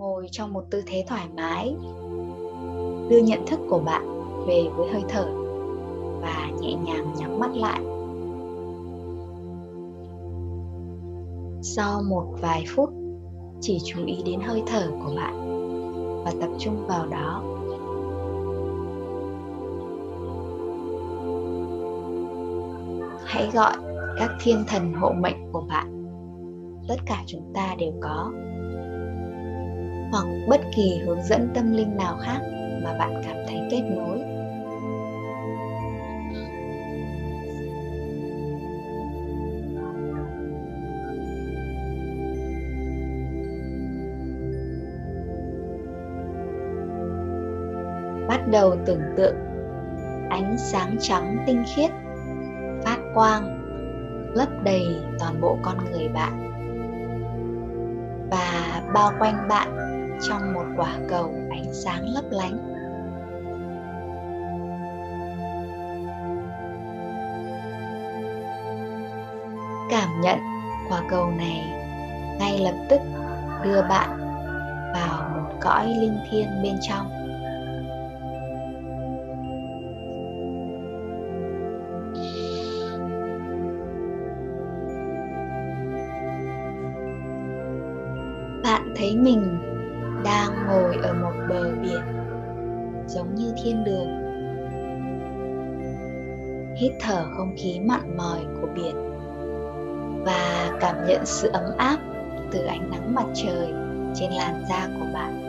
[0.00, 1.74] ngồi trong một tư thế thoải mái,
[3.08, 4.02] đưa nhận thức của bạn
[4.46, 5.26] về với hơi thở
[6.20, 7.80] và nhẹ nhàng nhắm mắt lại.
[11.62, 12.90] Sau một vài phút,
[13.60, 15.34] chỉ chú ý đến hơi thở của bạn
[16.24, 17.42] và tập trung vào đó.
[23.24, 23.72] Hãy gọi
[24.18, 26.06] các thiên thần hộ mệnh của bạn,
[26.88, 28.32] tất cả chúng ta đều có
[30.10, 32.40] hoặc bất kỳ hướng dẫn tâm linh nào khác
[32.82, 34.18] mà bạn cảm thấy kết nối.
[48.28, 49.34] Bắt đầu tưởng tượng
[50.30, 51.90] ánh sáng trắng tinh khiết
[52.84, 53.60] phát quang,
[54.34, 54.82] lấp đầy
[55.18, 56.46] toàn bộ con người bạn
[58.30, 59.89] và bao quanh bạn
[60.28, 62.58] trong một quả cầu ánh sáng lấp lánh.
[69.90, 70.38] Cảm nhận
[70.88, 71.64] quả cầu này,
[72.38, 73.00] ngay lập tức
[73.64, 74.18] đưa bạn
[74.94, 77.10] vào một cõi linh thiêng bên trong.
[88.62, 89.69] Bạn thấy mình
[90.70, 92.00] ngồi ở một bờ biển,
[93.06, 94.08] giống như thiên đường.
[96.76, 98.96] Hít thở không khí mặn mòi của biển
[100.24, 101.98] và cảm nhận sự ấm áp
[102.52, 103.72] từ ánh nắng mặt trời
[104.14, 105.40] trên làn da của bạn.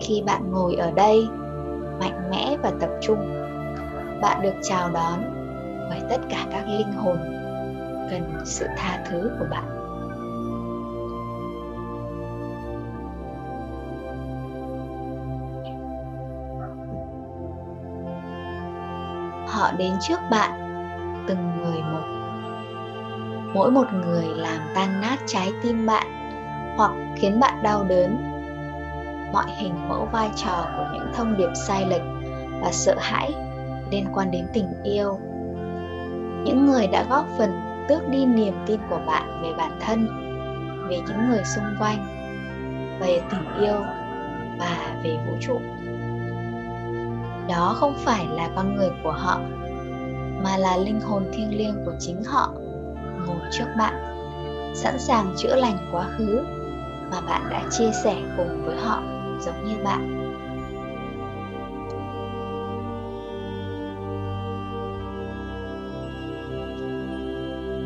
[0.00, 1.26] Khi bạn ngồi ở đây,
[2.00, 3.18] mạnh mẽ và tập trung,
[4.22, 5.43] bạn được chào đón
[5.88, 7.16] với tất cả các linh hồn.
[8.10, 9.64] Cần sự tha thứ của bạn.
[19.48, 20.50] Họ đến trước bạn,
[21.28, 22.14] từng người một.
[23.54, 26.06] Mỗi một người làm tan nát trái tim bạn
[26.76, 28.16] hoặc khiến bạn đau đớn.
[29.32, 32.02] Mọi hình mẫu vai trò của những thông điệp sai lệch
[32.62, 33.32] và sợ hãi
[33.90, 35.18] liên quan đến tình yêu
[36.44, 37.50] những người đã góp phần
[37.88, 40.06] tước đi niềm tin của bạn về bản thân,
[40.88, 42.06] về những người xung quanh,
[43.00, 43.80] về tình yêu
[44.58, 45.60] và về vũ trụ.
[47.48, 49.40] Đó không phải là con người của họ,
[50.44, 52.52] mà là linh hồn thiêng liêng của chính họ,
[53.26, 53.94] ngồi trước bạn,
[54.74, 56.44] sẵn sàng chữa lành quá khứ
[57.10, 59.02] mà bạn đã chia sẻ cùng với họ
[59.40, 60.23] giống như bạn.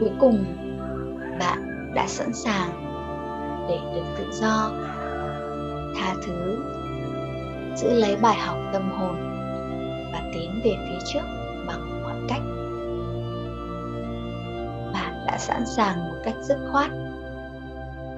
[0.00, 0.44] Cuối cùng,
[1.38, 2.70] bạn đã sẵn sàng
[3.68, 4.70] để được tự do,
[5.96, 6.58] tha thứ,
[7.76, 9.16] giữ lấy bài học tâm hồn
[10.12, 11.24] và tiến về phía trước
[11.66, 12.42] bằng mọi cách.
[14.92, 16.90] Bạn đã sẵn sàng một cách dứt khoát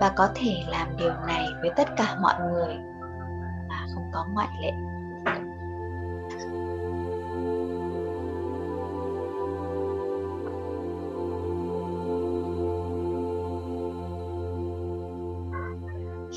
[0.00, 2.74] và có thể làm điều này với tất cả mọi người
[3.68, 4.72] mà không có ngoại lệ.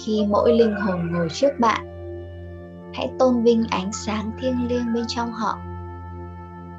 [0.05, 1.85] Khi mỗi linh hồn ngồi trước bạn.
[2.93, 5.57] Hãy tôn vinh ánh sáng thiêng liêng bên trong họ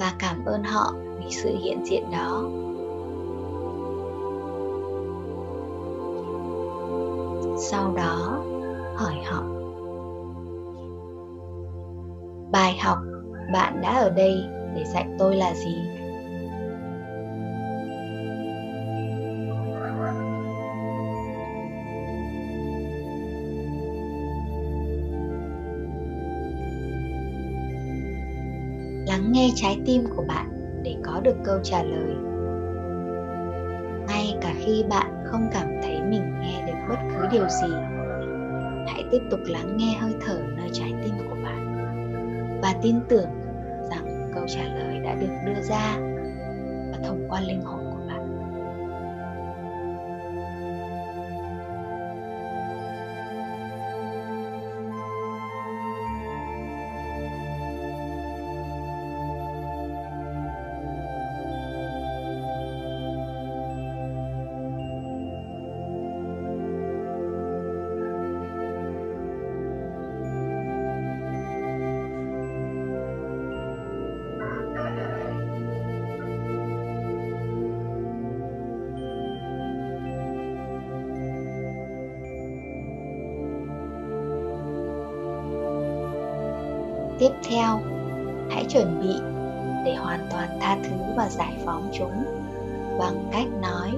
[0.01, 2.45] và cảm ơn họ vì sự hiện diện đó.
[7.71, 8.45] Sau đó,
[8.97, 9.43] hỏi họ,
[12.53, 12.99] bài học
[13.53, 14.45] bạn đã ở đây
[14.75, 16.00] để dạy tôi là gì?
[29.21, 30.49] Lắng nghe trái tim của bạn
[30.83, 32.15] để có được câu trả lời.
[34.09, 37.75] Ngay cả khi bạn không cảm thấy mình nghe được bất cứ điều gì,
[38.87, 41.61] hãy tiếp tục lắng nghe hơi thở nơi trái tim của bạn
[42.63, 43.29] và tin tưởng
[43.91, 45.97] rằng câu trả lời đã được đưa ra
[46.93, 47.80] và thông qua linh hồn.
[87.21, 87.81] Tiếp theo.
[88.51, 89.15] Hãy chuẩn bị
[89.85, 92.25] để hoàn toàn tha thứ và giải phóng chúng
[92.99, 93.91] bằng cách nói,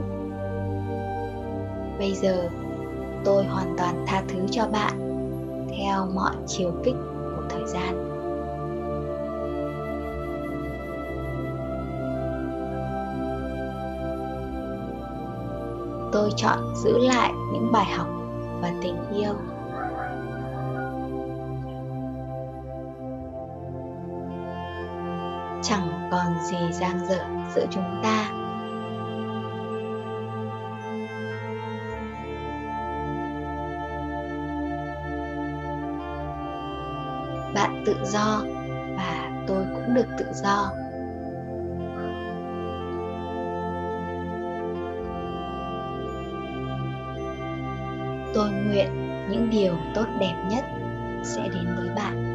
[1.98, 2.48] bây giờ
[3.24, 4.92] tôi hoàn toàn tha thứ cho bạn
[5.78, 6.94] theo mọi chiều kích
[7.36, 8.08] của thời gian.
[16.12, 18.06] Tôi chọn giữ lại những bài học
[18.60, 19.34] và tình yêu
[25.62, 27.24] chẳng còn gì giang dở
[27.54, 28.28] giữa chúng ta.
[37.54, 38.42] Bạn tự do
[38.96, 40.72] và tôi cũng được tự do.
[48.34, 48.88] Tôi nguyện
[49.30, 50.64] những điều tốt đẹp nhất
[51.24, 52.31] sẽ đến với bạn.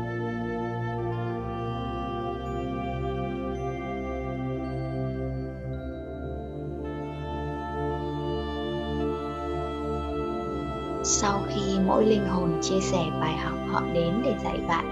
[11.09, 14.85] Sau khi mỗi linh hồn chia sẻ bài học họ đến để dạy bạn,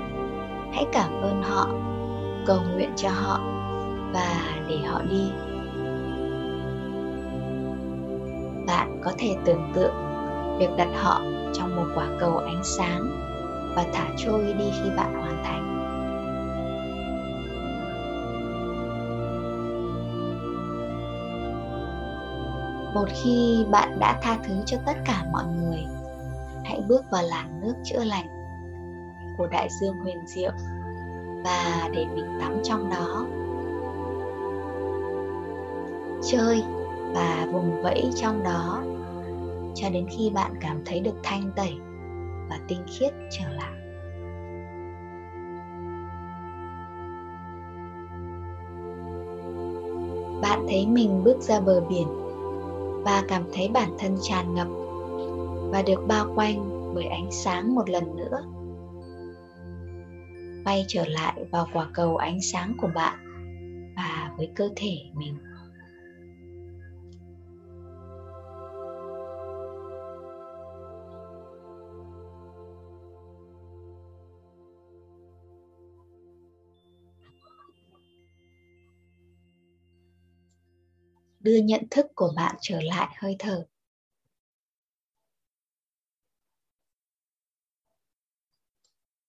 [0.73, 1.67] hãy cảm ơn họ,
[2.45, 3.39] cầu nguyện cho họ
[4.13, 4.39] và
[4.69, 5.31] để họ đi.
[8.67, 9.93] Bạn có thể tưởng tượng
[10.59, 11.21] việc đặt họ
[11.53, 13.01] trong một quả cầu ánh sáng
[13.75, 15.75] và thả trôi đi khi bạn hoàn thành.
[22.93, 25.94] Một khi bạn đã tha thứ cho tất cả mọi người
[26.65, 28.27] hãy bước vào làn nước chữa lành
[29.37, 30.51] của đại dương huyền diệu
[31.43, 33.25] và để mình tắm trong đó
[36.23, 36.63] chơi
[37.13, 38.83] và vùng vẫy trong đó
[39.75, 41.73] cho đến khi bạn cảm thấy được thanh tẩy
[42.49, 43.71] và tinh khiết trở lại.
[50.41, 52.07] Bạn thấy mình bước ra bờ biển
[53.03, 54.67] và cảm thấy bản thân tràn ngập
[55.71, 58.43] và được bao quanh bởi ánh sáng một lần nữa.
[60.65, 63.17] Bay trở lại vào quả cầu ánh sáng của bạn
[63.95, 65.37] và với cơ thể mình.
[81.39, 83.65] Đưa nhận thức của bạn trở lại hơi thở.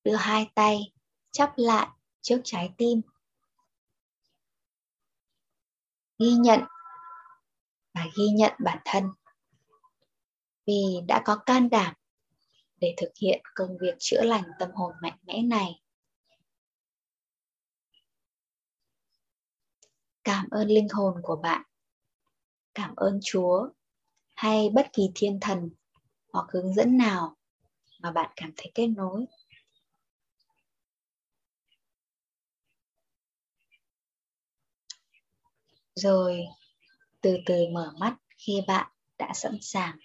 [0.06, 0.92] Đưa hai tay
[1.32, 1.88] chắp lại
[2.20, 3.00] trước trái tim.
[6.18, 6.60] Ghi nhận
[7.94, 9.04] và ghi nhận bản thân
[10.66, 11.94] vì đã có can đảm
[12.80, 15.82] để thực hiện công việc chữa lành tâm hồn mạnh mẽ này.
[20.24, 21.62] Cảm ơn linh hồn của bạn.
[22.74, 23.68] Cảm ơn chúa
[24.34, 25.70] hay bất kỳ thiên thần
[26.32, 27.36] hoặc hướng dẫn nào
[28.00, 29.26] mà bạn cảm thấy kết nối.
[35.96, 36.44] Rồi
[37.22, 38.86] từ từ mở mắt khi bạn
[39.18, 39.98] đã sẵn sàng.